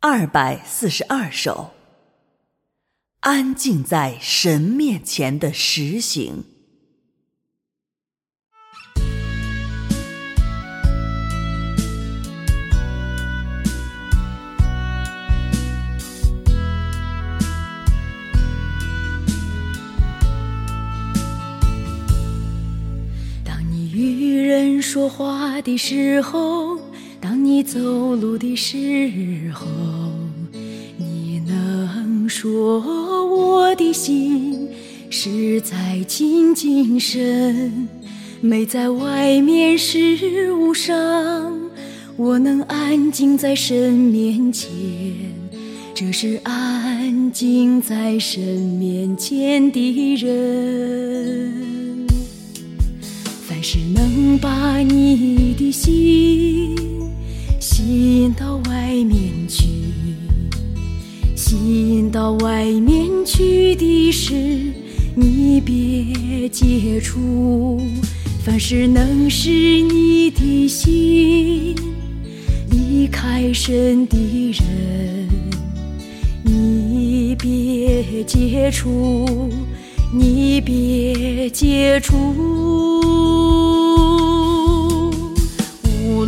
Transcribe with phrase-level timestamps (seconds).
[0.00, 1.72] 二百四十二首，
[3.18, 6.44] 安静在神面前的实行。
[23.44, 26.87] 当你与人说话的时候。
[27.48, 27.80] 你走
[28.14, 29.66] 路的时候，
[30.98, 32.78] 你能说
[33.26, 34.68] 我的心
[35.08, 37.88] 是在静静深，
[38.42, 40.94] 没在外面事物上。
[42.18, 44.68] 我能安静在神面前，
[45.94, 52.06] 这是安静在神面前的人。
[53.40, 56.76] 凡是能把你的心。
[57.78, 57.84] 吸
[58.24, 59.64] 引到外面去，
[61.36, 61.56] 吸
[61.94, 64.34] 引到外面去的事，
[65.14, 67.80] 你别接触。
[68.42, 69.48] 凡是能使
[69.82, 71.76] 你的心
[72.68, 74.16] 离开神的
[74.50, 75.28] 人，
[76.42, 79.24] 你别接触，
[80.12, 83.27] 你别接触。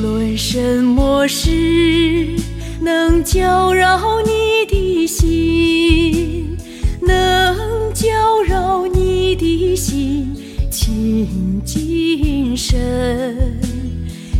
[0.01, 2.35] 论什么事
[2.81, 6.57] 能搅扰你的心？
[7.03, 8.09] 能搅
[8.47, 10.35] 扰你的心？
[10.71, 13.59] 亲近神，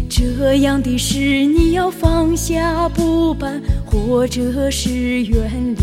[0.09, 4.91] 这样的事你要放下不办，或者是
[5.25, 5.83] 远离，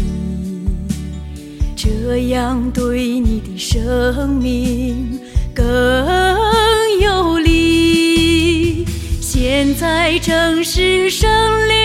[1.76, 5.20] 这样对你的生命
[5.54, 6.47] 更。
[9.80, 11.30] 在正是圣
[11.70, 11.76] 灵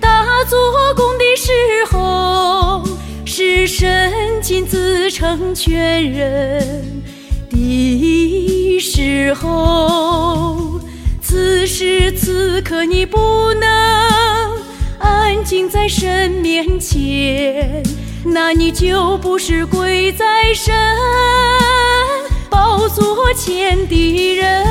[0.00, 0.58] 大做
[0.94, 1.52] 工的时
[1.90, 2.82] 候，
[3.26, 7.02] 是神亲自成全人
[7.50, 10.80] 的时候。
[11.20, 13.68] 此时此刻你不能
[14.98, 17.82] 安静在神面前，
[18.24, 20.74] 那你就不是跪在神
[22.48, 24.66] 宝座前的人。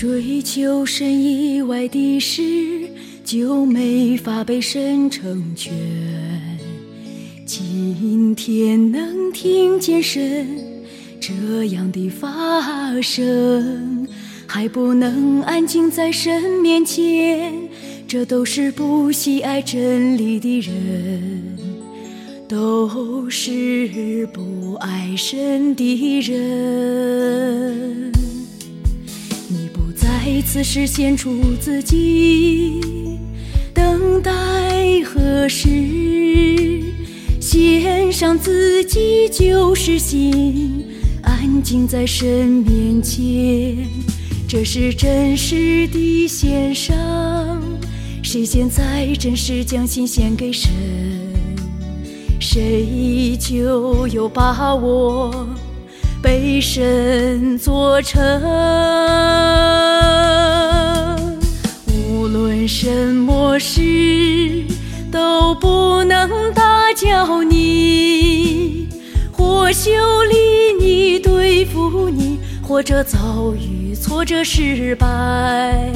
[0.00, 2.88] 追求神以外的事，
[3.22, 5.70] 就没法被神成全。
[7.44, 10.48] 今天能听见神
[11.20, 14.08] 这样的发声，
[14.46, 17.52] 还不能安静在神面前，
[18.08, 21.58] 这都是不喜爱真理的人，
[22.48, 28.10] 都是不爱神的人。
[30.22, 32.78] 再次实现出自己，
[33.72, 34.30] 等待
[35.02, 35.66] 何时？
[37.40, 40.84] 献上自己就是心，
[41.22, 43.78] 安静在神面前，
[44.46, 46.94] 这是真实的献上。
[48.22, 50.70] 谁现在真实将心献给神，
[52.38, 55.48] 谁就有把握
[56.22, 58.20] 被神做成。
[61.88, 64.64] 无论什么事
[65.10, 68.88] 都不能打搅你，
[69.32, 69.90] 或修
[70.24, 75.90] 理你、对付你，或者遭遇挫折失败。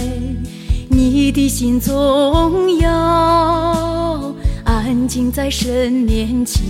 [0.88, 6.62] 你的心总要安静在神面前，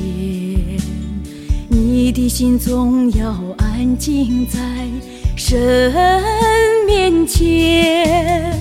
[1.75, 4.61] 你的心总要安静在
[5.35, 5.61] 神
[6.87, 8.57] 面前。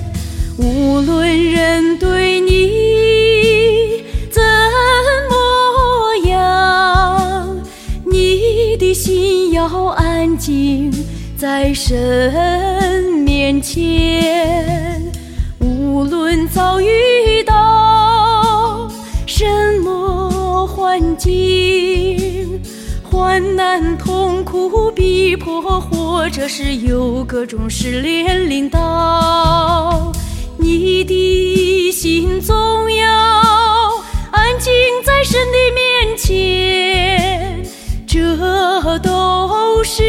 [0.57, 4.41] 无论人对你怎
[5.29, 5.35] 么
[6.27, 7.55] 样，
[8.03, 10.91] 你的心要安静
[11.37, 14.99] 在神面前。
[15.59, 18.89] 无论遭遇到
[19.27, 19.45] 什
[19.83, 21.31] 么环境，
[23.23, 30.11] 患难、痛苦、逼迫，或者是有各种失恋领导。
[30.57, 32.53] 你的心总
[32.93, 33.07] 要
[34.29, 34.73] 安静
[35.05, 37.65] 在神的面前，
[38.05, 40.03] 这都是